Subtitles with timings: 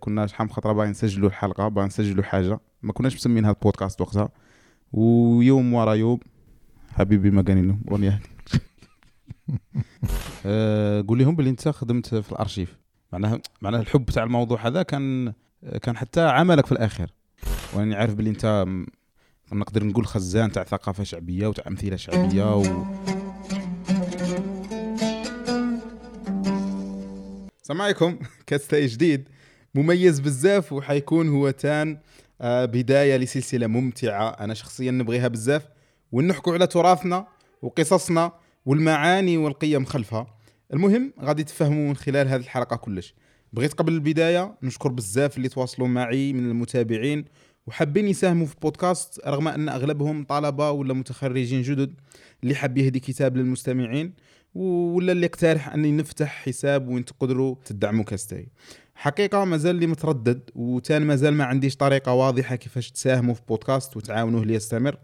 [0.00, 2.60] كنا شحال من خطرة باغي نسجلوا الحلقة باغي نسجلوا حاجة.
[2.82, 4.28] ما كناش مسمينها البودكاست وقتها.
[4.92, 6.20] ويوم ورا يوم
[6.90, 7.80] حبيبي ما قال لهم.
[10.46, 12.78] آه، قول لهم باللي انت خدمت في الأرشيف.
[13.12, 15.32] معناها معناها الحب تاع الموضوع هذا كان
[15.82, 17.14] كان حتى عملك في الأخير.
[17.74, 18.66] واني عارف باللي انت
[19.52, 22.62] نقدر نقول خزان تاع ثقافة شعبية وتاع أمثلة شعبية و...
[27.62, 28.18] السلام عليكم.
[28.46, 29.28] كاستاي جديد.
[29.74, 31.98] مميز بزاف وحيكون هو تان
[32.40, 35.68] آه، بداية لسلسلة ممتعة أنا شخصيا نبغيها بزاف
[36.12, 37.26] ونحكوا على تراثنا
[37.62, 38.32] وقصصنا
[38.66, 40.26] والمعاني والقيم خلفها.
[40.72, 43.14] المهم غادي تفهموا من خلال هذه الحلقة كلش.
[43.52, 47.24] بغيت قبل البداية نشكر بزاف اللي تواصلوا معي من المتابعين
[47.66, 51.94] وحابين يساهموا في البودكاست رغم أن أغلبهم طلبة ولا متخرجين جدد.
[52.42, 54.12] اللي حاب يهدي كتاب للمستمعين
[54.54, 58.48] ولا اللي يقترح أني نفتح حساب وين تقدروا تدعموا كاستاي.
[59.00, 64.44] حقيقة مازال لي متردد وتان مازال ما عنديش طريقة واضحة كيفاش تساهموا في بودكاست وتعاونوه
[64.44, 64.98] ليستمر.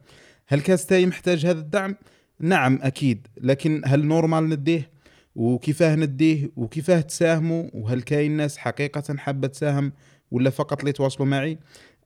[0.47, 1.97] هل كاستاي محتاج هذا الدعم؟
[2.41, 3.27] نعم أكيد.
[3.41, 4.91] لكن هل normal نديه؟
[5.35, 9.93] وكيفاه نديه؟ وكيفاه تساهموا؟ وهل كاين ناس حقيقة حابة تساهم
[10.31, 11.59] ولا فقط اللي يتواصلوا معي؟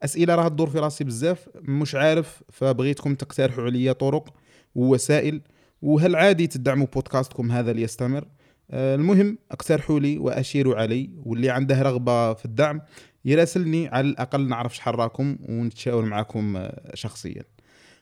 [0.03, 1.49] أسئلة راها تدور في راسي بزاف.
[1.63, 4.35] مش عارف فبغيتكم تقترحوا عليا طرق
[4.75, 5.41] ووسائل.
[5.83, 8.29] وهل عادي تدعموا بودكاستكم هذا ليستمر؟
[8.73, 12.81] المهم اقترحوا لي واشيروا علي واللي عنده رغبة في الدعم
[13.25, 17.43] يراسلني على الأقل نعرف شحال راكم ونتشاور معكم آه، شخصيا.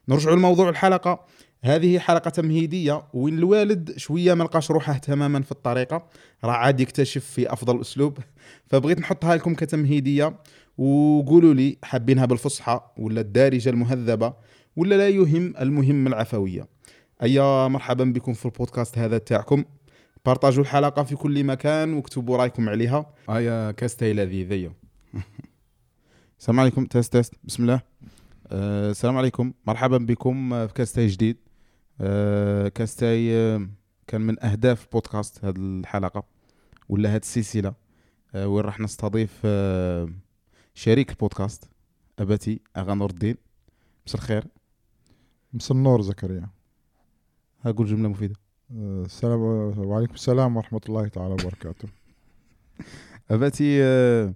[0.09, 1.27] نرجعوا لموضوع الحلقة.
[1.62, 6.06] هذه حلقة تمهيدية وين الوالد شوية ما لقاش روحه تماما في الطريقة.
[6.44, 8.19] راه عاد يكتشف في أفضل أسلوب.
[8.67, 10.37] فبغيت نحطها لكم كتمهيدية
[10.78, 14.34] وقولوا لي حابينها بالفصحى ولا الدارجة المهذبة
[14.77, 16.69] ولا لا يهم المهم العفوية.
[17.22, 19.64] أيا مرحبا بكم في البودكاست هذا تاعكم
[20.27, 23.14] بارطاجوا الحلقة في كل مكان واكتبوا رأيكم عليها.
[23.28, 24.72] هيا كاستاي لذيذية
[26.38, 27.80] السلام عليكم test test بسم الله.
[28.47, 29.52] أه السلام عليكم.
[29.66, 31.36] مرحبا بكم آه، في كاستاي جديد.
[32.00, 33.69] أه كاستاي آه،
[34.06, 36.25] كان من أهداف البودكاست هذه الحلقة
[36.88, 37.75] ولا هذه السلسلة.
[38.34, 40.09] أه وين راح نستضيف أه
[40.75, 41.70] شريك البودكاست
[42.19, 43.36] أباتي أغا نور الدين
[44.06, 44.44] مساء الخير.
[45.53, 46.48] مس النور زكريا.
[47.60, 48.34] هقول جملة مفيدة.
[48.34, 49.41] أه، السلام
[49.78, 51.88] وعليكم السلام ورحمة الله تعالى وبركاته.
[53.31, 54.34] أباتي آه،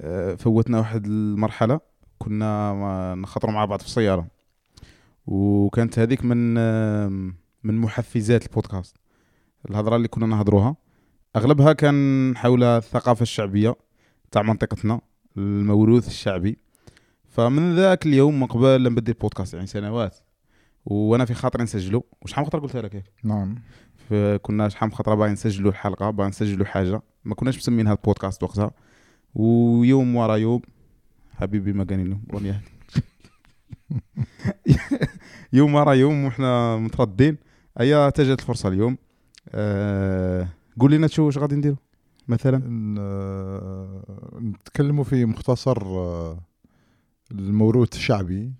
[0.00, 1.80] آه، فوتنا واحد المرحلة.
[2.18, 4.26] كنا نخطروا مع بعض في السيارة.
[5.26, 7.08] وكانت هذيك من آه،
[7.62, 8.96] من محفزات البودكاست.
[9.70, 10.76] الهضرة اللي كنا نهضروها.
[11.36, 13.76] أغلبها كان حول الثقافة الشعبية
[14.30, 15.00] تاع منطقتنا
[15.36, 16.58] الموروث الشعبي.
[17.28, 20.25] فمن ذاك اليوم من قبل لما بدي البودكاست يعني سنوات.
[20.86, 22.02] وأنا في خاطري نسجله.
[22.22, 23.58] وشحال من خطره قلتها لك هيك نعم.
[24.42, 27.02] كنا شحال من خطره باغي نسجلوا الحلقة باغي نسجلوا حاجة.
[27.24, 28.70] ما كناش مسمينها البودكاست وقتها.
[29.34, 30.62] ويوم ورا يوم
[31.34, 32.22] حبيبي ما قال لهم.
[35.52, 37.36] يوم ورا يوم وحنا متردين.
[37.78, 38.98] هيا تجت الفرصة اليوم.
[39.50, 40.48] آه
[40.80, 41.76] قول لنا شو واش غادي نديروا
[42.28, 42.62] مثلا.
[42.98, 46.40] أه، نتكلموا في مختصر أه،
[47.32, 48.52] الموروث الشعبي.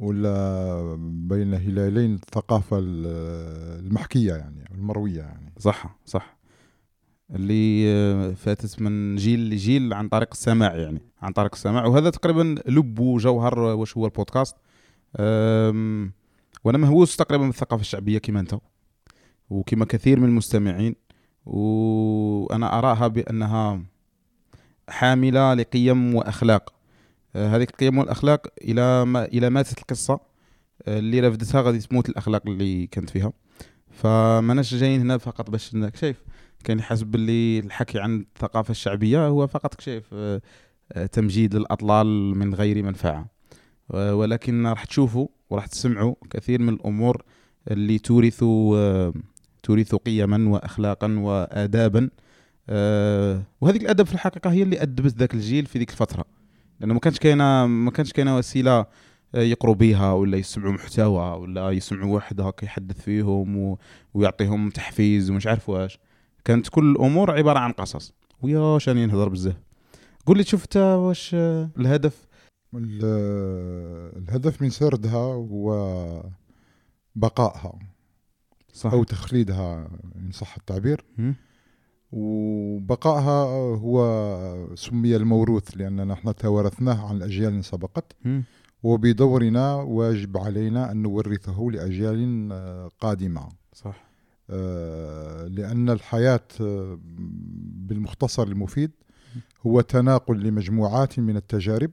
[0.00, 5.52] ولا بين هلالين الثقافة ال- المحكية يعني المروية يعني.
[5.58, 6.36] صح صح.
[7.34, 11.86] اللي آه، فاتت من جيل لجيل عن طريق السماع يعني عن طريق السماع.
[11.86, 14.56] وهذا تقريبا لب وجوهر واش هو البودكاست.
[16.64, 18.54] وأنا مهووس تقريبا بالثقافة الشعبية كما أنت
[19.50, 20.94] وكما كثير من المستمعين.
[21.46, 23.82] وأنا أراها بأنها
[24.88, 26.72] حاملة لقيم وأخلاق.
[27.36, 30.20] آه، هذه القيم والأخلاق إلى ما إلى ماتت القصة
[30.86, 33.32] آه، اللي رفدتها غادي تموت الأخلاق اللي كانت فيها.
[33.90, 36.22] فماناش جايين هنا فقط باش انك شايف
[36.64, 40.40] كان يحسب باللي الحكي عن الثقافة الشعبية هو فقط شايف آه،
[41.12, 42.06] تمجيد للأطلال
[42.38, 43.26] من غير منفعة.
[43.94, 47.22] ولكن راح تشوفوا وراح تسمعوا كثير من الأمور
[47.70, 48.44] اللي تورث
[49.62, 52.10] تورث قيما وأخلاقا وآدابا.
[53.60, 56.39] وهذيك الأدب في الحقيقة هي اللي أدبت ذاك الجيل في ذيك الفترة.
[56.80, 58.86] لأنه ما كانش كاينة ما كانش كاينة وسيلة
[59.34, 63.78] آه، يقروا بها ولا يسمعوا محتوى ولا يسمعوا واحد هكا يحدث فيهم و...
[64.14, 65.98] ويعطيهم تحفيز ومش عارف واش.
[66.44, 68.12] كانت كل الأمور عبارة عن قصص.
[68.42, 69.56] ويا شاني نهضر بزاف.
[70.26, 72.26] قول لي شفت واش آه، الهدف؟
[72.74, 76.22] ال- الهدف من سردها هو
[77.16, 77.78] بقائها
[78.72, 78.92] صح.
[78.92, 81.04] أو تخليدها إن صح التعبير.
[82.12, 83.44] وبقائها
[83.76, 88.12] هو سمي الموروث لأننا نحن توارثناه عن الأجيال سبقت.
[88.82, 93.48] وبدورنا واجب علينا أن نورثه لأجيال آه، قادمة.
[93.72, 94.04] صح.
[94.50, 96.98] آه، لأن الحياة آه،
[97.88, 98.90] بالمختصر المفيد
[99.66, 101.90] هو تناقل لمجموعات من التجارب.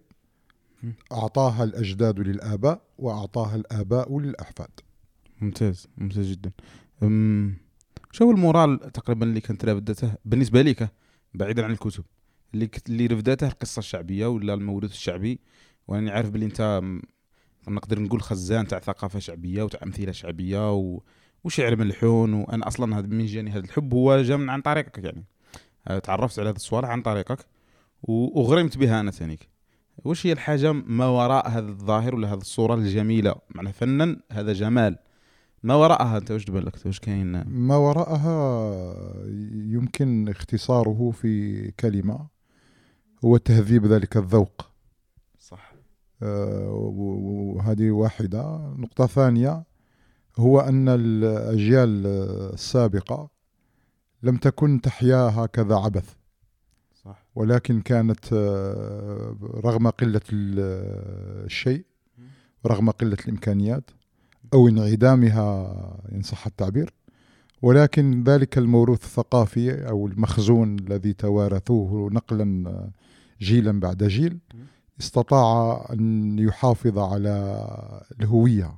[1.11, 4.69] أعطاها الأجداد للآباء وأعطاها الآباء للأحفاد.
[5.41, 5.87] ممتاز.
[5.97, 6.51] ممتاز جدا.
[7.03, 7.57] أم،
[8.11, 10.89] شو المورال تقريبا اللي كانت رافدته بالنسبة لك
[11.33, 12.03] بعيدا عن الكتب؟
[12.53, 15.39] اللي اللي رفدته القصة الشعبية ولا الموروث الشعبي؟
[15.87, 16.81] وأنا عارف باللي أنت
[17.67, 21.01] نقدر نقول خزان تاع ثقافة شعبية وتاع أمثلة شعبية و...
[21.43, 25.25] وشعر ملحون وأنا أصلا هذا من جاني هذا الحب هو جا من عن طريقك يعني.
[25.87, 27.39] آه، تعرفت على هذه الصوالح عن طريقك
[28.03, 29.49] و- وغرمت بها أنا ثانيك
[29.97, 34.97] واش هي الحاجة ما وراء هذا الظاهر ولا هذه الصورة الجميلة؟ معنى فنن هذا جمال.
[35.67, 38.27] ما وراءها أنت؟ واش تبان لك؟ واش كاين؟ ما وراءها
[39.53, 42.27] يمكن اختصاره في كلمة
[43.25, 44.61] هو تهذيب ذلك الذوق.
[45.39, 45.73] صح.
[46.23, 48.73] آه، وهذه واحدة.
[48.77, 49.63] نقطة ثانية
[50.37, 52.05] هو أن الأجيال
[52.53, 53.29] السابقة
[54.23, 56.15] لم تكن تحيا هكذا عبث.
[56.93, 57.25] صح.
[57.35, 59.35] ولكن كانت آه،
[59.65, 61.85] رغم قلة ال- الشيء
[62.63, 63.91] ورغم قلة الإمكانيات
[64.53, 65.71] أو انعدامها
[66.11, 66.93] إن صح التعبير
[67.61, 72.89] ولكن ذلك الموروث الثقافي أو المخزون الذي توارثوه نقلا آه،
[73.41, 74.37] جيلا بعد جيل
[74.99, 77.67] استطاع أن يحافظ على
[78.19, 78.77] الهوية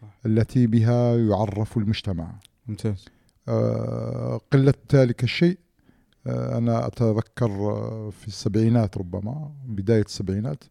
[0.00, 0.18] صح.
[0.26, 2.34] التي بها يعرف المجتمع.
[2.66, 3.04] ممتاز.
[3.48, 5.58] آه، قلة ذلك الشيء
[6.26, 7.50] آه، أنا أتذكر
[8.10, 10.64] في السبعينات ربما بداية السبعينات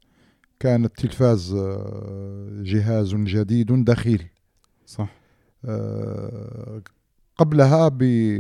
[0.60, 1.56] كان التلفاز
[2.64, 4.30] جهاز جديد دخيل
[4.86, 5.10] صح.
[5.66, 6.82] آه،
[7.38, 7.98] قبلها ب-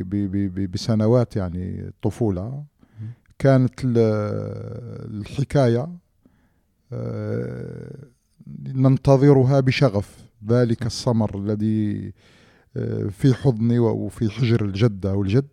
[0.09, 2.63] ب- بسنوات يعني الطفولة
[3.39, 3.97] كانت ال-
[5.21, 5.89] الحكاية
[6.93, 7.95] آه،
[8.67, 10.25] ننتظرها بشغف.
[10.47, 12.13] ذلك السمر الذي
[12.77, 15.47] آه، في حضن وفي حجر الجدة والجد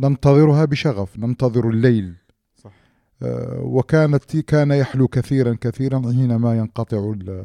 [0.00, 1.18] ننتظرها بشغف.
[1.18, 2.14] ننتظر الليل.
[3.62, 7.44] وكانت كان يحلو كثيرا كثيرا حينما ينقطع ال-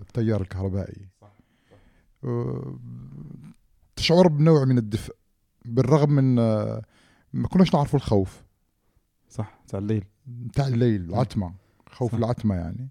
[0.00, 1.08] التيار الكهربائي.
[2.24, 2.78] آه،
[3.96, 5.14] تشعر بنوع من الدفء
[5.64, 6.82] بالرغم من آه،
[7.32, 8.42] ما كناش نعرف الخوف.
[9.30, 10.04] صح تاع الليل.
[10.54, 11.52] تاع الليل العتمة
[11.90, 12.18] خوف صح.
[12.18, 12.88] العتمة يعني.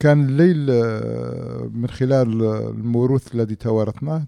[0.00, 4.26] كان الليل آه، من خلال آه، الموروث الذي توارثناه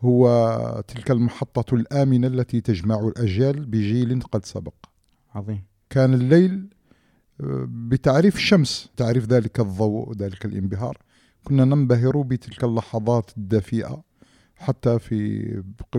[0.00, 4.74] هو تلك المحطة الآمنة التي تجمع الأجيال بجيل قد سبق.
[5.34, 5.62] عظيم.
[5.94, 6.66] كان الليل
[7.40, 10.98] آه، بتعريف الشمس تعريف ذلك الضوء ذلك الانبهار
[11.44, 14.04] كنا ننبهر بتلك اللحظات الدافئة
[14.56, 15.42] حتى في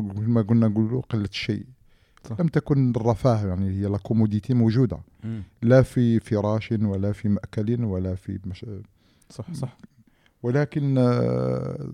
[0.05, 1.65] ما قلنا نقول قلة الشيء
[2.29, 2.39] صح.
[2.39, 5.43] لم تكن الرفاه يعني هي لا كوموديتي موجودة مم.
[5.61, 8.65] لا في فراش ولا في مأكل ولا في مش...
[9.29, 9.77] صح صح
[10.43, 11.93] ولكن آه،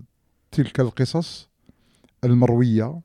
[0.52, 1.48] تلك القصص
[2.24, 3.00] المروية.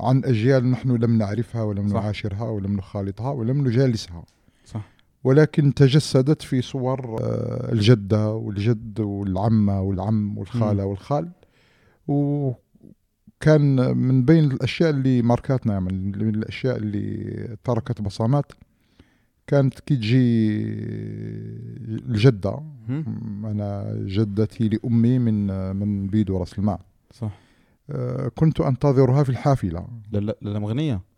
[0.00, 1.94] عن أجيال نحن لم نعرفها ولم صح.
[1.94, 4.24] نعاشرها ولم نخالطها ولم نجالسها
[4.64, 4.88] صح
[5.24, 10.88] ولكن تجسدت في صور آه، الجدة والجد والعمة والعم والخالة مم.
[10.90, 11.28] والخال
[12.08, 18.52] وكان من بين الأشياء اللي ماركاتنا من الأشياء اللي تركت بصمات
[19.46, 20.62] كانت كي تجي
[22.08, 22.60] الجدة.
[23.44, 25.46] أنا جدتي لأمي من
[25.76, 26.80] من بيدو رأس الماء
[27.12, 27.47] صح آه،
[28.34, 29.86] كنت أنتظرها في الحافلة.
[30.12, 30.20] لا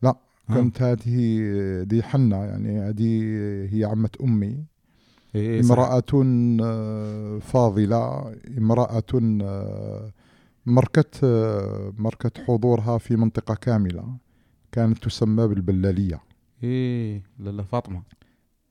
[0.02, 0.16] لا
[0.48, 0.54] ها.
[0.54, 3.22] كانت هذه دي حنة يعني هذه
[3.74, 4.64] هي عمة أمي.
[5.34, 5.60] إيه إيه.
[5.60, 6.02] امرأة
[6.62, 8.34] آه، فاضلة.
[8.58, 9.02] امرأة
[9.42, 10.12] آه،
[10.66, 14.16] ماركت آه، ماركت حضورها في منطقة كاملة
[14.72, 16.20] كانت تسمى بالبلالية.
[16.62, 18.02] إيه لا لا فاطمة.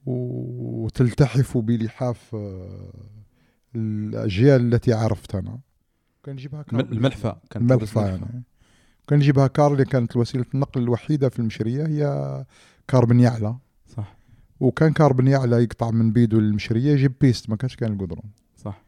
[0.05, 2.93] وتلتحف بلحاف آه،
[3.75, 5.59] الأجيال التي عرفتنا.
[6.23, 8.07] كان يجيبها car الم- الملفه كانت ملفة.
[8.07, 8.43] يعني.
[9.07, 12.45] كان يجيبها car اللي كانت وسيلة النقل الوحيدة في المشرية هي
[12.88, 13.55] car بن يعلى.
[13.88, 14.15] صح.
[14.59, 18.23] وكان car بن يعلى يقطع من بيدو للمشرية يجيب piste ما كانش كان القدرون
[18.57, 18.81] صح.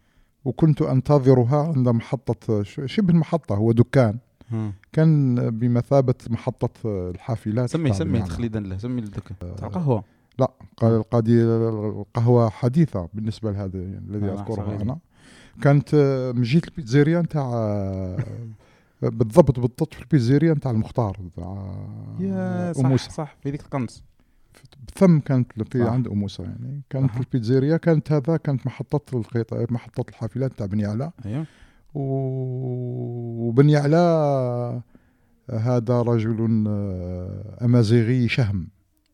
[0.46, 4.18] وكنت أنتظرها عند محطة ش- شبه محطة هو دكان.
[4.50, 4.74] ها.
[4.94, 6.70] كان بمثابة محطة
[7.10, 7.70] الحافلات.
[7.70, 10.04] سمي سمي تخليدا له سمي الدك تاع القهوة.
[10.40, 10.52] لا
[10.84, 14.82] القهوة حديثة بالنسبة لهذا يعني الذي آه، أذكره صغيرة.
[14.82, 14.98] أنا.
[15.62, 17.52] كانت آه، جهة البيتزيريا نتاع
[19.02, 21.76] بالضبط بالضبط في البيتزيريا نتاع المختار نتاع
[22.20, 24.04] يا صح صح في ذيك القنص
[24.96, 25.92] ثم كانت في صح.
[25.92, 26.82] عند أم موسى يعني.
[26.90, 27.20] كانت أها.
[27.20, 31.46] البيتزيريا كانت هذا كانت محطة القطار محطة الحافلات تاع بن يعلى أيوه.
[31.94, 33.98] و- وبن يعلى
[35.50, 38.68] هذا رجل آه، أمازيغي شهم.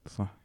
[0.08, 0.38] صح.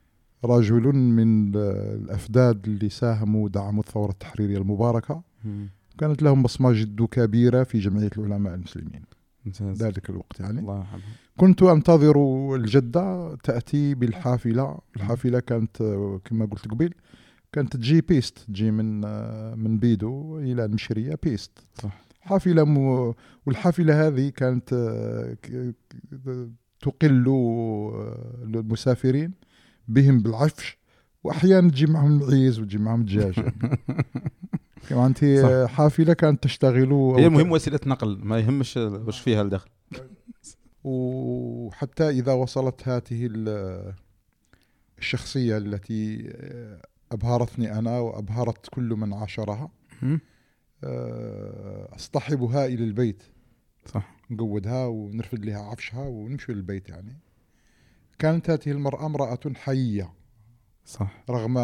[0.44, 5.22] رجل من آه، الأفداد اللي ساهموا ودعموا الثورة التحريرية المباركة.
[5.44, 5.68] مم.
[5.98, 9.02] كانت لهم بصمة جد كبيرة في جمعية العلماء المسلمين.
[9.44, 9.82] ممتاز.
[9.82, 10.60] ذلك الوقت يعني.
[10.60, 11.00] الله يرحمه
[11.36, 12.16] كنت أنتظر
[12.54, 14.78] الجدة تأتي بالحافلة.
[14.96, 15.76] الحافلة كانت
[16.24, 16.90] كما قلت قبل
[17.52, 19.00] كانت تجي piste تجي من
[19.58, 21.58] من بيدو إلى المشرية piste.
[21.82, 22.02] صح.
[22.20, 22.78] حافلة م...
[23.46, 24.74] والحافلة هذه كانت
[26.80, 27.28] تقل
[28.42, 29.32] المسافرين
[29.88, 30.78] بهم بالعفش
[31.24, 33.34] وأحيانا تجي معهم العيز وتجي معهم الدجاج
[34.88, 35.24] كما انت
[35.70, 39.70] حافله كانت تشتغل هي ت- مهم وسيلة نقل ما يهمش واش فيها الداخل
[40.84, 43.94] وحتى إذا وصلت هذه ال-
[44.98, 46.32] الشخصية التي
[47.12, 49.70] أبهرتني أنا وأبهرت كل من عاشرها.
[50.84, 53.22] آه، أصطحبها إلى البيت.
[53.86, 54.16] صح.
[54.30, 57.18] نقودها ونرفد لها عفشها ونمشي للبيت يعني.
[58.18, 60.12] كانت هذه المرأة امرأة حية.
[60.84, 61.24] صح.
[61.30, 61.54] رغم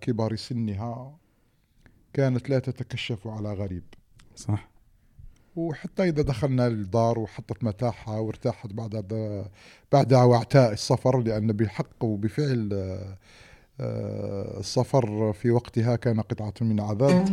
[0.00, 1.18] كبر سنها
[2.12, 3.82] كانت لا تتكشف على غريب.
[4.36, 4.70] صح.
[5.56, 9.04] وحتى إذا دخلنا للدار وحطت متاحها وارتاحت بعد
[9.92, 13.18] بعد وعتاء السفر لأن بحق وبفعل آه،
[13.80, 17.28] آه، السفر في وقتها كان قطعة من عذاب.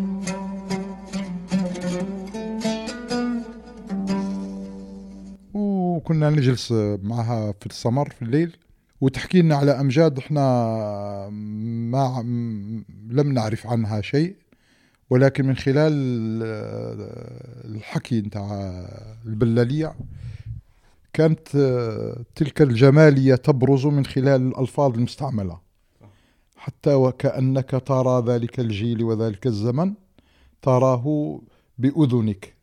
[5.54, 6.72] وكنا نجلس
[7.04, 8.58] معها في السمر في الليل.
[9.02, 10.42] وتحكي لنا على أمجاد إحنا
[11.30, 12.22] ما
[13.10, 14.36] لم نعرف عنها شيء.
[15.10, 15.94] ولكن من خلال
[17.66, 18.86] الحكي نتاع
[19.26, 19.96] البلالية
[21.14, 21.50] كانت
[22.36, 25.60] تلك الجمالية تبرز من خلال الألفاظ المستعملة
[26.58, 29.94] حتى وكأنك ترى ذلك الجيل وذلك الزمن
[30.62, 31.40] تراه
[31.78, 32.54] بأذنك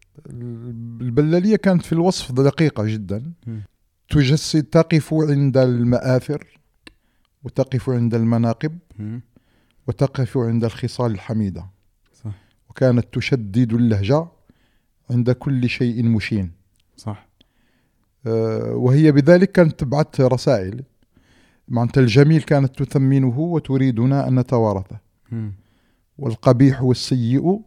[1.01, 3.33] البلالية كانت في الوصف دقيقة جدا.
[4.11, 6.61] تجسد تقف عند المآثر
[7.45, 8.79] وتقف عند المناقب.
[9.87, 11.67] وتقف عند الخصال الحميدة
[12.77, 14.27] وكانت تشدد اللهجة
[15.11, 16.51] عند كل شيء مشين
[16.97, 17.27] صح
[18.27, 20.83] آه، وهي بذلك كانت تبعث رسائل
[21.69, 24.99] معناتها الجميل كانت تثمنه وتريدنا أن نتوارثه.
[26.19, 27.61] والقبيح والسيء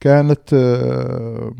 [0.00, 1.54] كانت آه،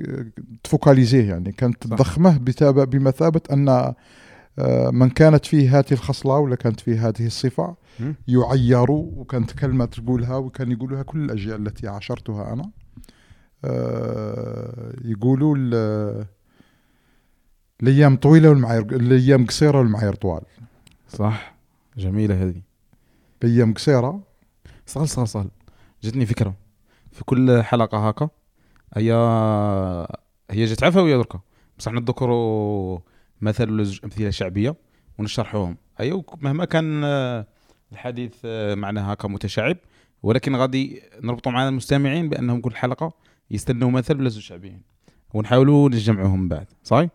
[0.00, 0.26] آه،
[0.64, 1.82] تفوكاليزيه يعني كانت.
[1.82, 3.94] تضخمه بتاب- بمثابة أن
[4.92, 7.76] من كانت فيه هذه الخصلة ولا كانت فيه هذه الصفة.
[8.28, 12.70] يعير وكانت كلمة تقولها وكان يقولها كل الأجيال التي عاشرتها أنا.
[13.64, 16.24] آه، يقولوا ال-
[17.82, 20.42] الأيام طويلة والمعايير الأيام قصيرة والمعايير طوال.
[21.08, 21.54] صح.
[21.96, 22.62] جميلة هذه.
[23.44, 24.22] الأيام قصيرة.
[24.86, 25.48] صغل صغل صغل.
[26.02, 26.54] جتني فكرة.
[27.12, 28.28] في كل حلقة هكا
[28.96, 29.12] هي
[30.50, 31.40] هي جات عفوية دركا.
[31.78, 32.98] بصح نذكروا
[33.40, 34.74] مثل ولا زوج أمثلة شعبية
[35.18, 35.76] ونشرحوهم.
[36.00, 37.46] ايوا مهما كان آه،
[37.92, 39.76] الحديث آه، معناه هكا متشعب
[40.22, 43.12] ولكن غادي نربطوا معنا المستمعين بأنهم كل حلقة
[43.50, 44.82] يستنوا مثل ولا زوج شعبيين.
[45.34, 46.66] ونحاولوا نجمعوهم بعد.
[46.84, 47.10] صحيح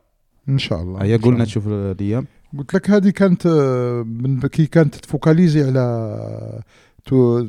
[0.49, 1.43] إن شاء الله هيا شاء قلنا.
[1.45, 2.25] تشوف الأيام.
[2.57, 6.63] قلت لك هذه كانت آه، من كي كانت تفوكاليزي على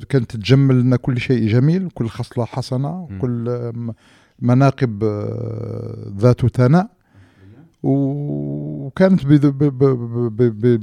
[0.09, 3.19] كانت تجمل لنا كل شيء جميل كل خصلة حسنة مم.
[3.19, 3.93] كل آه، م-
[4.39, 5.05] مناقب
[6.19, 6.91] ذات ثناء
[7.83, 9.27] وكانت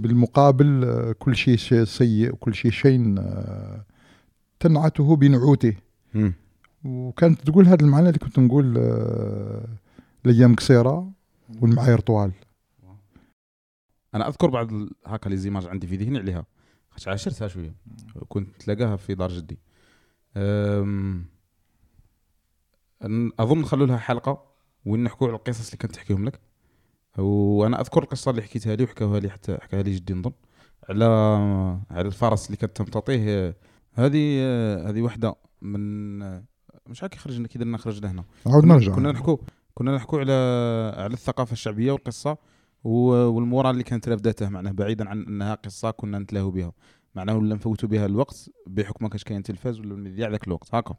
[0.01, 3.85] بالمقابل آه، كل شيء سيء وكل شيء شين آه،
[4.59, 5.73] تنعته بنعوته.
[6.83, 9.67] وكانت تقول هذا المعنى اللي كنت نقول آه،
[10.25, 11.11] الأيام قصيرة
[11.61, 12.31] والمعايير طوال.
[14.15, 14.67] أنا أذكر بعض
[15.05, 16.45] هكا لي زيماج عندي في ذهني عليها.
[16.89, 17.75] خاطر عاشرتها شوية.
[18.27, 19.59] كنت تلاقاها في دار جدي.
[23.39, 24.43] أظن نخلوا لها حلقة
[24.85, 26.46] وين نحكوا على القصص اللي كانت تحكيهم لك.
[27.17, 30.31] وأنا أذكر القصة اللي حكيتها لي وحكاوها لي حتى حكاها لي جدي نظن
[30.89, 31.05] على
[31.91, 33.55] على الفرس اللي كانت تمتطيه.
[33.93, 34.41] هذه
[34.89, 36.19] هذه واحدة من
[36.87, 38.23] مش عارف كي خرجنا كي درنا خرجنا هنا.
[38.47, 38.95] عاود نرجع.
[38.95, 39.37] كنا نحكوا
[39.73, 40.33] كنا نحكوا على
[40.97, 42.37] على الثقافة الشعبية والقصة
[42.83, 46.71] والمورال اللي كانت رافدته معناه بعيدا عن أنها قصة كنا نتلاهوا بها.
[47.15, 50.95] معناه ولا نفوتوا بها الوقت بحكم ما كانش كاين تلفاز ولا المذياع ذاك الوقت هكا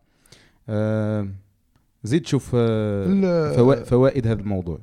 [0.69, 1.29] آه
[2.03, 4.79] زيد شوف آه فوائد هذا الموضوع.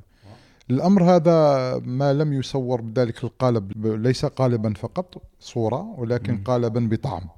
[0.70, 6.42] الأمر هذا ما لم يصور بذلك القالب ليس قالبا فقط صورة ولكن.
[6.42, 7.28] قالبا بطعم.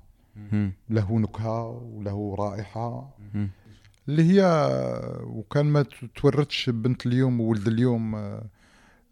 [0.90, 3.50] له نكهة وله رائحة مم.
[4.08, 4.42] اللي هي
[5.24, 8.44] وكان ما تورثش بنت اليوم وولد اليوم آه،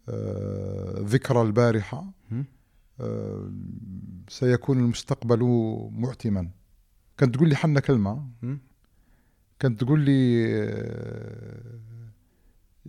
[0.09, 2.45] آه، ذكرى البارحة مم.
[2.99, 3.51] آه،
[4.29, 5.39] سيكون المستقبل
[5.91, 6.49] معتما
[7.17, 8.59] كانت تقول لي حنا كلمة مم.
[9.59, 10.47] كانت تقول لي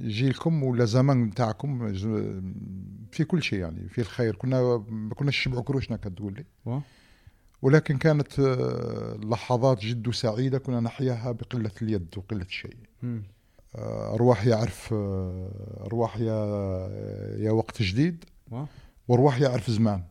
[0.00, 1.92] جيلكم ولا زمان نتاعكم
[3.12, 6.44] في كل شيء يعني في الخير كنا ما كناش نشبعوا كروشنا كانت تقول لي.
[7.62, 12.76] ولكن كانت آه، لحظات جد سعيدة كنا نحياها بقلة اليد وقلة الشيء.
[13.76, 16.34] آه، أرواح يعرف آه، أرواح يا
[17.38, 18.68] يا وقت جديد واه.
[19.08, 20.02] وأرواح يعرف زمان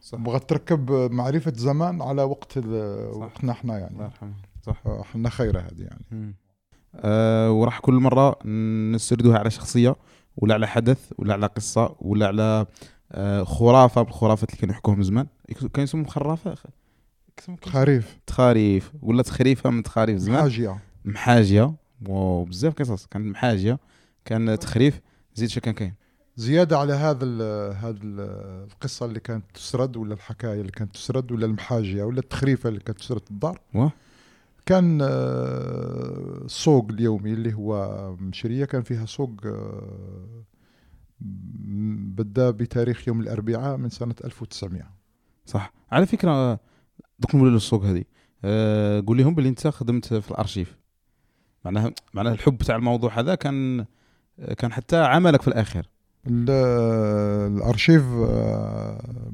[0.00, 2.56] صح بغت تركب معرفة زمان على وقت.
[2.56, 6.34] وقتنا إحنا الله يعني يرحمه صح إحنا خيره هذه يعني مم.
[6.94, 8.46] أه وراح كل مرة
[8.94, 9.96] نسردوها على شخصية
[10.36, 12.66] ولا على حدث ولا على قصة ولا على
[13.12, 15.26] أه خرافة من الخرافات اللي كانوا يحكوهم زمان.
[15.72, 16.64] كان يسموهم خرافة خ-
[17.40, 18.92] يسموهم كيف؟ خريف تخاريف.
[19.02, 20.40] ولا تخريفة من تخاريف زمان.
[20.40, 21.74] حاجيه محاجية.
[22.08, 23.06] وبزاف قصص.
[23.06, 23.78] كانت محاجية
[24.24, 25.00] كان تخريف
[25.34, 25.94] زيد شو كان كاين.
[26.36, 27.42] زيادة على هذا ال
[27.76, 28.20] هذا ال
[28.72, 32.98] القصة اللي كانت تسرد ولا الحكاية اللي كانت تسرد ولا المحاجية ولا التخريفة اللي كانت
[32.98, 33.60] تسرد في الدار.
[34.70, 40.44] كان آه، السوق اليومي اللي هو مشرية كان فيها سوق آه،
[42.14, 44.82] بدأ بتاريخ يوم الأربعاء من سنة 1900
[45.46, 45.72] صح.
[45.92, 46.52] على فكرة
[47.18, 48.04] دوك نقول للسوق هذه.
[48.44, 50.78] أه قول لهم باللي انت خدمت في الأرشيف.
[51.64, 53.86] معناها معناها الحب تاع الموضوع هذا كان
[54.58, 55.86] كان حتى عملك في الآخر.
[56.26, 56.50] ال-
[57.56, 59.30] الأرشيف آه،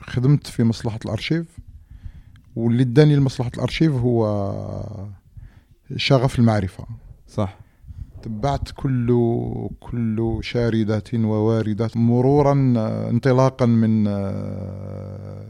[0.00, 1.58] خدمت في مصلحة الأرشيف.
[2.56, 4.26] واللي اداني لمصلحة الأرشيف هو
[5.96, 6.86] شغف المعرفة
[7.28, 7.58] صح
[8.22, 9.08] تبعت كل
[9.80, 12.52] كل شاردات وواردات مرورا
[13.10, 15.46] انطلاقا من آه،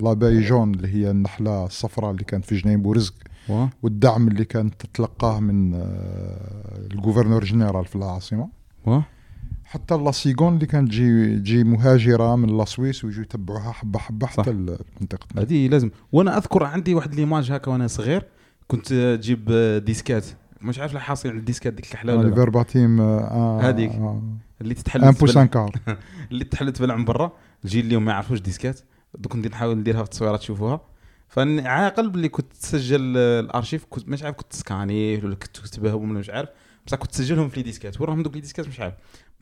[0.00, 3.14] l'abeille jaune اللي هي النحلة الصفراء اللي كانت في جنيب ورزق
[3.48, 3.70] واه.
[3.82, 8.48] والدعم اللي كانت تتلقاه من آه، ال gouverneur général في العاصمة
[8.86, 9.04] واه.
[9.70, 14.26] حتى la cigogne اللي كانت تجي تجي مهاجرة من la Suisse ويجوا يتبعوها حبه حبة.
[14.26, 15.90] حتى لمنطقتنا هذه لازم.
[16.12, 18.24] وأنا أذكر عندي واحد l'image هكا وأنا صغير
[18.66, 19.52] كنت تجيب
[19.84, 20.26] disquettes.
[20.62, 22.28] مش عارف حاصل على ال disquettes ديك الحلا ولا لا.
[22.28, 23.90] ال Verbatim آه هذيك.
[23.90, 24.22] آه.
[24.60, 25.72] اللي تتحل un pouce quart
[26.30, 27.32] اللي تحل تبلع من برا.
[27.64, 28.80] الجيل اليوم ما يعرفوش disquettes.
[29.18, 30.80] دوك ندير نحاول نديرها في التصويرات تشوفوها.
[31.28, 36.18] فعاقل باللي كنت تسجل آه، الأرشيف كنت مش عارف كنت تسكاني ولا كنت تكتبهم ولا
[36.18, 36.48] مش عارف.
[36.86, 38.00] بصح كنت تسجلهم في les disquettes.
[38.00, 38.94] وراهم دوك les disquettes مش عارف.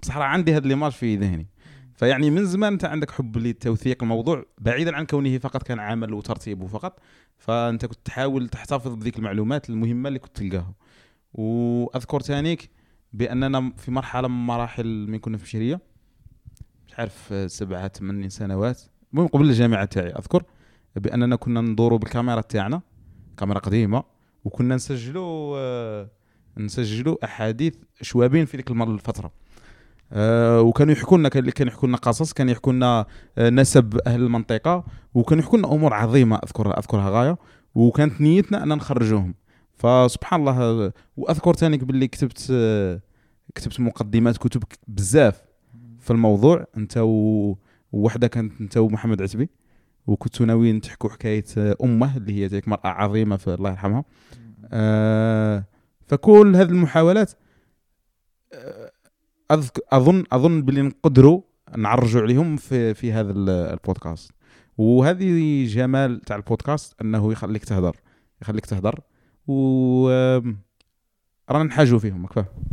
[0.03, 1.47] بصح راه عندي هاد l'image في ذهني.
[1.95, 6.67] فيعني من زمان أنت عندك حب لتوثيق الموضوع بعيدا عن كونه فقط كان عمل وترتيب
[6.67, 7.01] فقط
[7.39, 10.75] فأنت كنت تحاول تحتفظ بذيك المعلومات المهمة اللي كنت تلقاها.
[11.33, 12.71] وأذكر تانيك
[13.13, 15.81] بأننا في مرحلة من مراحل من كنا في مشيريه
[16.87, 18.83] مش عارف سبعة ثمان سنوات.
[19.13, 20.43] المهم قبل الجامعة تاعي أذكر
[20.97, 22.83] بأننا كنا ندوروا بالكاميرا تاعنا
[23.37, 24.05] كاميرا قديمة
[24.45, 26.11] وكنا نسجلوا آه،
[26.59, 29.33] نسجلوا أحاديث شوابين في ذيك الفترة.
[30.13, 33.07] آه، وكانوا يحكوا لنا كان يحكوا لنا قصص كانوا يحكوا لنا
[33.39, 37.39] آه، نسب أهل المنطقة وكانوا يحكوا لنا أمور عظيمة اذكرها أذكرها غاية
[37.75, 39.35] وكانت نيتنا ان نخرجوهم.
[39.75, 42.39] فسبحان الله آه، وأذكر ثاني باللي كتبت
[43.55, 45.43] كتبت مقدمات كتب بزاف
[46.01, 46.95] في الموضوع أنت
[47.93, 49.49] ووحدة كانت أنت ومحمد عتبي
[50.07, 51.45] وكنتوا ناويين تحكوا حكاية
[51.85, 54.05] أمه اللي هي ذيك مرأة عظيمة في الله يرحمها.
[56.07, 57.33] فكل هذه المحاولات
[59.53, 61.41] أذك اظن أظن باللي نقدروا
[61.77, 64.33] نعرجوا عليهم في في هذا ال- البودكاست.
[64.79, 67.97] وهذه جمال تاع البودكاست أنه يخليك تهدر.
[68.43, 69.01] يخليك تهدر.
[69.47, 70.09] و
[71.51, 72.27] رانا نحاجوا فيهم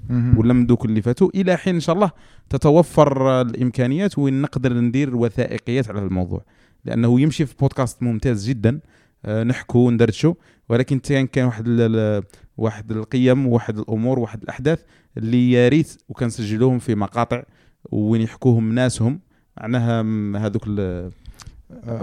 [0.09, 0.37] مهم.
[0.37, 1.29] ولا من دوك اللي فاتوا.
[1.35, 2.11] إلى حين إن شاء الله
[2.49, 6.45] تتوفر الإمكانيات وين نقدر ندير وثائقيات على الموضوع.
[6.85, 8.79] لأنه يمشي في بودكاست ممتاز جدا.
[9.27, 10.33] نحكوا وندردشوا
[10.69, 12.23] ولكن كان كان واحد
[12.57, 14.83] واحد القيم وواحد الأمور وواحد الأحداث
[15.17, 17.43] اللي يا ريت وكنسجلوهم في مقاطع
[17.91, 19.19] وين يحكوهم ناسهم.
[19.57, 20.01] معناها
[20.45, 21.11] هذوك آه،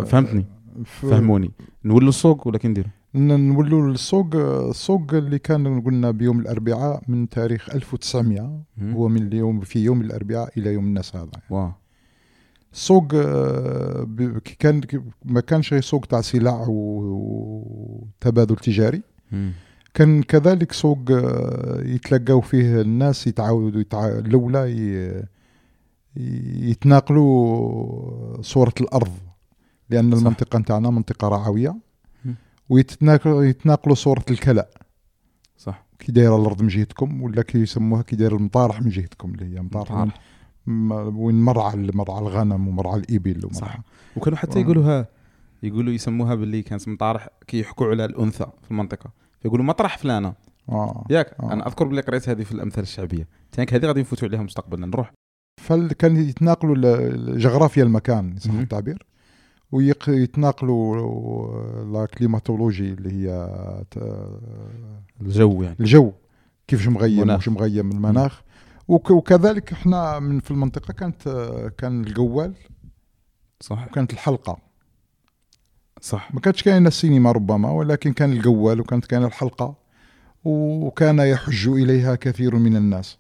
[0.05, 0.47] فهمتني؟
[0.85, 1.51] فهموني.
[1.85, 2.59] نولوا السوق ولا
[3.15, 4.37] ن- نولوا للسوق
[4.69, 10.53] السوق اللي كان قلنا بيوم الأربعاء من تاريخ 1900 هو من اليوم في يوم الأربعاء
[10.59, 11.31] إلى يوم الناس هذا.
[11.51, 11.81] واه السوق
[13.15, 14.81] آه، ب- كي كان
[15.25, 19.03] ما كانش غير سوق تاع سلع وتبادل تجاري
[19.33, 19.53] مم.
[19.95, 24.09] كان كذلك سوق آه، يتلقاو فيه الناس يتعاودوا يتع...
[24.09, 25.23] الاولى ي...
[27.11, 29.13] يتناقلوا صورة الأرض
[29.91, 30.19] لأن صح.
[30.19, 31.77] المنطقة نتاعنا منطقة رعوية
[32.25, 32.35] مم.
[32.69, 34.71] ويتناقلوا يتناقلوا صورة الكلاء
[35.57, 39.57] صح كي دايرة الأرض من جهتكم ولا كي يسموها كي داير المطارح من جهتكم اللي
[39.57, 39.91] هي مطارح
[41.15, 43.81] وين مرعى مرعى الغنم ومرعى الإبل ومرعى صح.
[44.17, 44.63] وكانوا حتى آه.
[44.63, 45.09] يقولوها
[45.63, 50.35] يقولوا يسموها باللي كان اسم طارح كي يحكوا على الأنثى في المنطقة فيقولوا مطرح فلانة
[50.69, 51.53] آه ياك آه.
[51.53, 55.13] أنا أذكر باللي قريت هذه في الأمثال الشعبية تانك هذه غادي نفوتوا عليها مستقبلا نروح
[55.61, 56.77] فكان يتناقلوا
[57.37, 58.51] جغرافيا المكان صح.
[58.51, 59.07] التعبير
[59.73, 63.49] ويتناقلوا la climatologie اللي هي
[65.21, 66.13] الجو يعني الجو
[66.69, 67.31] كيفاش مغيم.
[67.31, 68.43] وش مغيم المناخ
[68.91, 71.29] وكذلك إحنا من في المنطقة كانت
[71.79, 72.55] كان الجوال
[73.61, 73.87] صح.
[73.87, 74.59] وكانت الحلقة.
[76.01, 76.35] صح.
[76.35, 79.75] ما كانتش كاينة السينما ربما ولكن كان الجوال وكانت كاينة الحلقة
[80.45, 83.19] وكان يحج إليها كثير من الناس.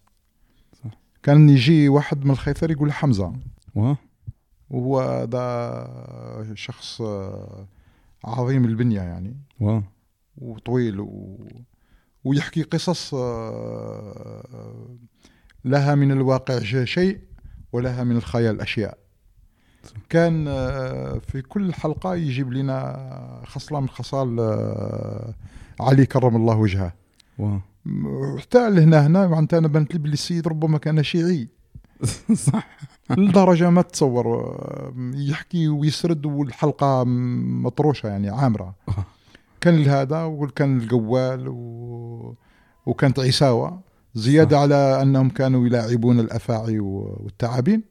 [0.72, 0.90] صح.
[1.22, 3.33] كان يجي واحد من الخيثر يقول حمزة.
[3.74, 3.96] واه.
[4.70, 7.66] وهو هذا شخص آه،
[8.24, 9.37] عظيم البنية يعني.
[9.61, 9.83] واه.
[10.38, 11.38] وطويل و...
[12.24, 14.87] ويحكي قصص آه،
[15.64, 17.18] لها من الواقع شيء
[17.73, 18.99] ولها من الخيال أشياء.
[20.09, 25.35] كان آه، في كل حلقة يجيب لنا خصلة من خصال آه،
[25.81, 26.92] علي كرم الله وجهه.
[28.38, 31.49] حتى لهنا هنا معناتها أنا بانت لي بلي السيد ربما كان شيعي.
[32.46, 32.68] صح.
[33.11, 38.75] لدرجة ما تتصور آه، يحكي ويسرد والحلقة مطروشة يعني عامرة.
[39.61, 42.35] كان هذا وكان القوال و...
[42.87, 43.81] وكانت عساوة.
[44.14, 44.62] زيادة صح.
[44.62, 47.83] على أنهم كانوا يلاعبون الأفاعي و- والتعابين.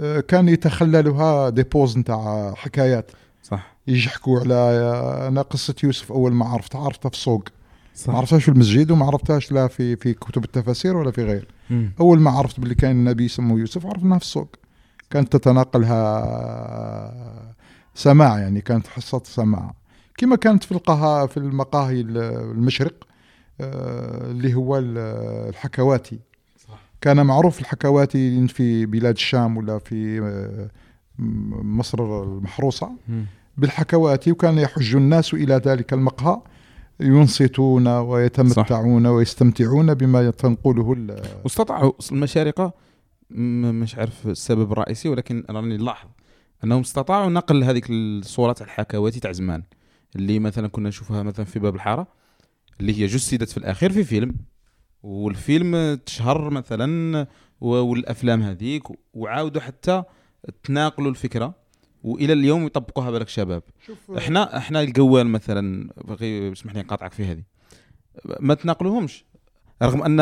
[0.00, 3.10] آه، كان يتخللها ديبوز نتاع حكايات.
[3.42, 3.74] صح.
[3.86, 4.54] يجي يحكوا على
[5.28, 7.44] أنا قصة يوسف أول ما عرفتها عرفتها في السوق
[8.08, 11.48] ما عرفتهاش في المسجد وما عرفتهاش لا في في كتب التفاسير ولا في غير.
[11.70, 11.92] مم.
[12.00, 14.56] أول ما عرفت باللي كان النبي اسمه يوسف عرفناها في السوق.
[15.10, 16.04] كانت تتناقلها
[17.94, 19.74] سماع يعني كانت حصة سماع.
[20.16, 22.18] كما كانت في القها في المقاهي ال-
[22.50, 22.94] المشرق.
[22.94, 23.13] آه،
[23.60, 24.98] اللي هو ال-
[25.48, 26.18] الحكواتي
[26.58, 26.80] صح.
[27.00, 30.70] كان معروف الحكواتي في بلاد الشام ولا في آه،
[31.62, 32.90] مصر المحروسة.
[33.56, 36.40] بالحكواتي وكان يحج الناس إلى ذلك المقهى
[37.00, 40.96] ينصتون ويتمتعون ويستمتعون بما تنقله
[41.44, 42.72] واستطاعوا المشارقة
[43.30, 46.08] مش عارف السبب الرئيسي ولكن راني نلاحظ
[46.64, 49.62] أنهم استطاعوا نقل هذيك الصورة تاع الحكواتي تاع زمان
[50.16, 52.06] اللي مثلا كنا نشوفها مثلا في باب الحارة
[52.80, 54.36] اللي هي جسدت في الأخير في فيلم.
[55.02, 57.26] والفيلم تشهر مثلا
[57.60, 58.82] والأفلام هذيك
[59.14, 60.02] وعاودوا حتى
[60.62, 61.54] تناقلوا الفكرة
[62.02, 63.62] وإلى اليوم يطبقوها بالك شباب
[64.18, 67.42] إحنا إحنا القوال مثلا بغي اسمح لي نقاطعك في هذه.
[68.40, 69.24] ما تناقلوهمش.
[69.82, 70.20] رغم أن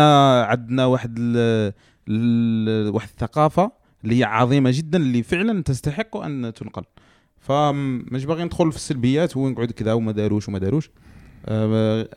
[0.48, 1.72] عندنا واحد ال
[2.08, 3.72] ال واحد الثقافة
[4.04, 6.84] اللي هي عظيمة جدا اللي فعلا تستحق أن تنقل.
[7.38, 10.90] فمش باغي ندخل في السلبيات ونقعد كذا وما داروش وما داروش.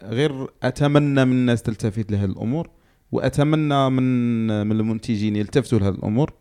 [0.03, 2.69] غير أتمنى من الناس تلتفت لهذه الأمور
[3.11, 6.33] وأتمنى من من المنتجين يلتفتوا لهذه الأمور.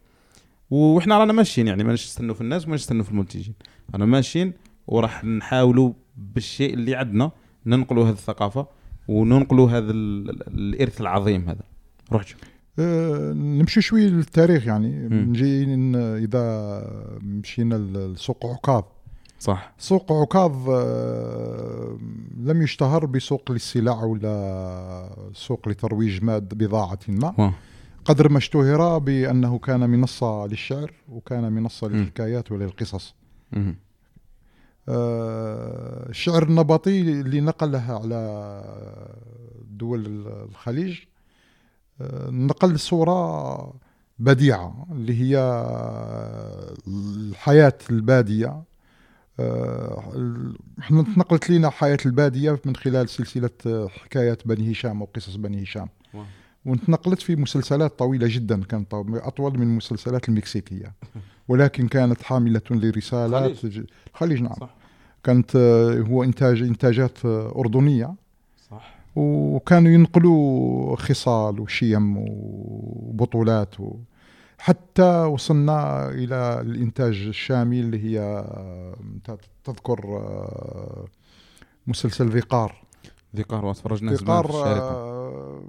[0.71, 3.55] وإحنا رانا ماشيين يعني ماناش نستنوا في الناس وماناش نستنوا في المنتجين.
[3.93, 4.53] رانا ماشيين
[4.87, 7.31] وراح نحاولوا بالشيء اللي عندنا
[7.67, 8.67] ننقلوا هذه الثقافة
[9.09, 11.63] وننقلوا هذا ال- ال- الإرث العظيم هذا.
[12.13, 12.41] روح شوف
[12.79, 15.09] آه، نمشي شوي للتاريخ يعني.
[15.09, 15.65] نجي
[16.25, 18.83] إذا مشينا لسوق عكاظ.
[19.45, 21.99] صح سوق عكاظ آه،
[22.37, 27.55] لم يشتهر بسوق للسلع ولا سوق لترويج ماد بضاعة ما واه.
[28.05, 31.89] قدر ما اشتهر بأنه كان منصة للشعر وكان منصة.
[31.89, 33.15] للحكايات وللقصص
[33.53, 33.77] مهم.
[34.89, 38.21] آه، الشعر النبطي اللي نقلها على
[39.71, 40.99] دول الخليج
[42.01, 43.73] آه، نقل صورة
[44.19, 45.39] بديعة اللي هي
[46.89, 48.63] الحياة البادية
[49.41, 50.13] آه،
[50.79, 55.63] إحنا تنقلت لنا حياة البادية من خلال سلسلة آه، حكايات بني هشام أو قصص بني
[55.63, 55.89] هشام.
[56.65, 60.93] وانتنقلت في مسلسلات طويلة جدا كانت طو- أطول من المسلسلات المكسيكية.
[61.49, 63.65] ولكن كانت حاملة لرسالات
[64.15, 64.43] الخليج.
[64.43, 64.53] نعم.
[64.61, 64.75] صح.
[65.25, 68.15] كانت آه، هو إنتاج إنتاجات آه، أردنية.
[68.71, 68.95] صح.
[69.17, 73.97] وكانوا ينقلوا خصال وشيم وبطولات و
[74.69, 78.97] حتى وصلنا إلى الإنتاج الشامي اللي هي آه،
[79.65, 81.05] تذكر آه،
[81.87, 82.75] مسلسل ذقار
[83.37, 84.47] ذكار وتفرجنا ذقار.
[84.67, 85.63] آه،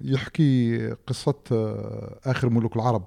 [0.00, 3.04] يحكي قصة آه، آخر ملوك العرب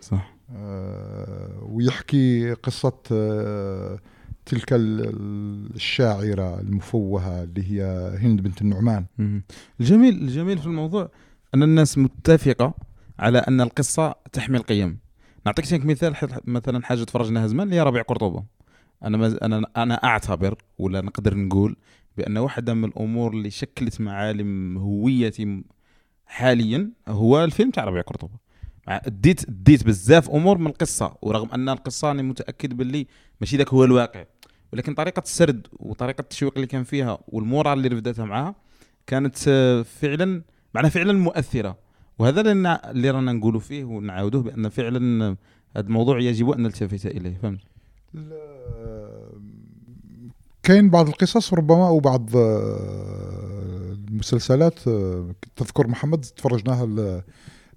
[0.00, 3.98] صح آه، ويحكي قصة آه،
[4.46, 9.04] تلك ال- الشاعرة المفوهة اللي هي هند بنت النعمان.
[9.80, 11.08] الجميل الجميل في الموضوع
[11.54, 12.74] أن الناس متفقة
[13.18, 14.98] على أن القصة تحمل قيم
[15.46, 18.44] نعطيك مثال مثلا حاجة تفرجناها زمان اللي هي ربيع قرطبة.
[19.04, 19.38] أنا مز...
[19.42, 21.76] أنا أنا أعتبر ولا نقدر نقول
[22.16, 25.64] بأن واحدة من الأمور اللي شكلت معالم هويتي
[26.26, 28.38] حاليا هو الفيلم تاع ربيع قرطبة.
[28.88, 33.06] اديت اديت بزاف أمور من القصة ورغم أن القصة أنا متأكد باللي
[33.40, 34.24] ماشي ذاك هو الواقع.
[34.72, 38.54] ولكن طريقة السرد وطريقة التشويق اللي كان فيها والمورال اللي رفدتها معاها
[39.06, 40.42] كانت آه، فعلا
[40.74, 41.85] معناها فعلا مؤثرة.
[42.18, 42.40] وهذا
[42.90, 45.36] اللي رانا نقولوا فيه ونعاودوه بأن فعلا
[45.76, 47.60] هذا الموضوع يجب أن نلتفت إليه فهمت؟
[50.62, 57.22] كاين بعض القصص ربما أو بعض آه، المسلسلات آه، تذكر محمد تفرجناها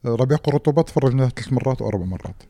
[0.05, 2.43] ربيع قرطبة تفرجناها ثلاث مرات أو أربع مرات.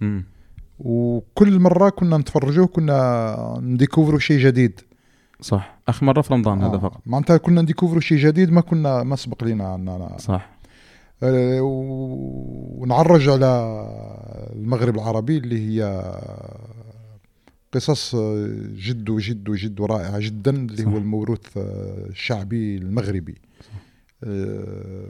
[0.80, 4.82] وكل مرة كنا نتفرجوا كنا نديكوفروا شيء جديد.
[5.42, 5.80] صح.
[5.88, 6.80] اخر مرة في رمضان هذا آه.
[6.80, 7.02] فقط.
[7.06, 10.59] معناتها كنا نديكوفرو شيء جديد ما كنا ما سبق لنا صح.
[12.82, 13.86] ونعرج على
[14.56, 16.12] المغرب العربي اللي هي
[17.74, 18.16] قصص
[18.76, 20.86] جد وجد وجد رائعة جدا اللي.
[20.86, 23.36] هو الموروث الشعبي المغربي
[24.24, 25.06] آه،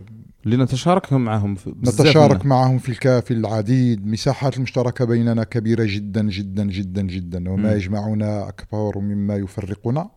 [0.45, 2.47] لنتشارك معهم نتشارك منها.
[2.47, 7.73] معهم في الكافي العديد مساحات المشتركة بيننا كبيرة جدا جدا جدا جدا وما.
[7.73, 10.09] يجمعنا أكبر مما يفرقنا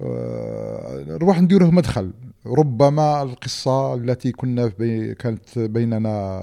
[0.00, 2.12] آه، نروح نديره مدخل
[2.48, 6.42] ربما القصة التي كنا بي كانت بيننا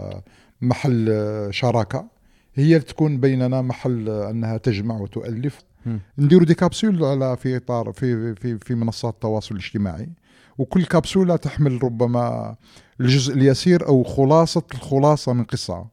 [0.61, 1.07] محل
[1.51, 2.07] شراكة
[2.55, 5.63] هي تكون بيننا محل أنها تجمع وتؤلف.
[5.85, 5.99] مم.
[6.17, 10.09] نديروا دي كابسول على في إطار في في في منصات التواصل الاجتماعي.
[10.57, 12.55] وكل كبسوله تحمل ربما
[13.01, 15.85] الجزء اليسير أو خلاصة الخلاصة من قصة.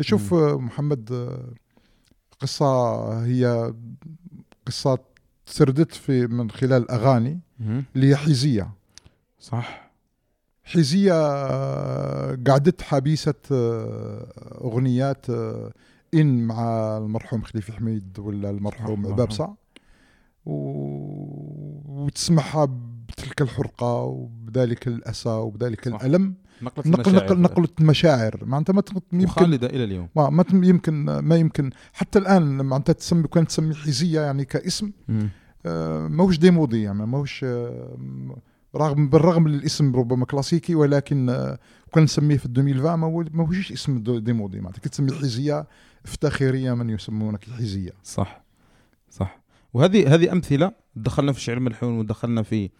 [0.00, 1.30] شوف محمد
[2.40, 3.74] قصة هي
[4.66, 4.98] قصة
[5.46, 7.84] سردت في من خلال أغاني مم.
[7.96, 8.70] اللي هي حيزيه
[9.46, 9.92] صح.
[10.64, 15.72] حيزية آه، قعدت حبيسة آه، أغنيات آه،
[16.14, 19.32] إن مع المرحوم خليفة حميد ولا المرحوم عباب.
[19.32, 19.48] صع
[20.46, 20.52] و...
[21.84, 22.64] وتسمعها
[23.08, 26.00] بتلك الحرقة وبذلك الأسى وبذلك صح.
[26.00, 26.34] الألم.
[26.62, 27.24] نقلت نقل المشاعر.
[27.24, 28.82] نقل نقلت المشاعر معناتها ما
[29.12, 30.08] يمكن إلى اليوم.
[30.16, 31.70] ما يمكن ما يمكن.
[31.92, 34.92] حتى الآن معناتها تسمي كانت تسمي حيزية يعني كاسم
[36.08, 37.44] ماهوش démodé يعني ماهوش
[38.76, 41.58] رغم بالرغم من الاسم ربما كلاسيكي ولكن آه،
[41.94, 44.80] كان نسميه في 2020 ما هو- ماهوش اسم démodé معناتها.
[44.80, 45.66] كي تسمي حيزيه
[46.04, 48.44] افتخارية من يسمونك الحيزيه صح.
[49.10, 49.40] صح.
[49.74, 50.72] وهذه هذه أمثلة.
[50.96, 52.70] دخلنا في الشعر الملحون ودخلنا في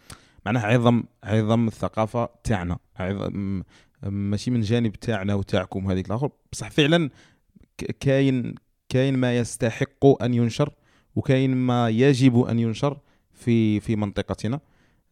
[0.45, 2.77] معناها عظم عظم الثقافة تاعنا.
[2.95, 3.63] عظم
[4.03, 6.29] ماشي من جانب تاعنا وتاعكم هذيك الآخر.
[6.51, 7.09] بصح فعلا
[7.99, 8.55] كاين
[8.89, 10.73] كاين ما يستحق أن ينشر
[11.15, 12.99] وكاين ما يجب أن ينشر
[13.33, 14.59] في في منطقتنا.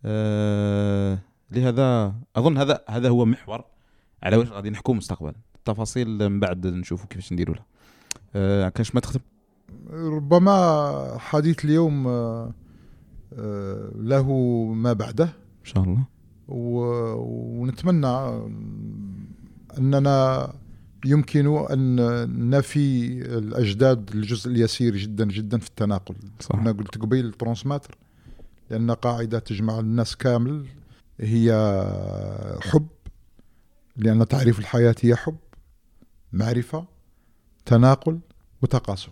[0.05, 1.19] آه
[1.51, 3.63] لهذا أظن هذا هذا هو محور
[4.23, 5.35] على واش غادي نحكوا مستقبلا.
[5.55, 7.65] التفاصيل من بعد نشوفوا كيفاش نديروا لها
[8.35, 9.19] آه كاش ما تختم
[9.91, 12.53] ربما حديث اليوم آه،
[13.33, 14.33] آه، له
[14.73, 15.23] ما بعده.
[15.23, 16.03] إن شاء الله.
[16.47, 18.41] ونتمنى
[19.77, 20.53] أننا
[21.05, 26.15] يمكن أن نفي الأجداد الجزء اليسير جدا جدا في التناقل.
[26.39, 26.55] صح.
[26.55, 27.97] أنا قلت قبيل الترانسماتر.
[28.69, 30.67] لأن قاعدة تجمع الناس كامل
[31.19, 31.51] هي
[32.61, 32.87] حب
[33.97, 35.37] لأن تعريف الحياة هي حب
[36.33, 36.85] معرفة
[37.65, 38.19] تناقل
[38.61, 39.11] وتقاسم.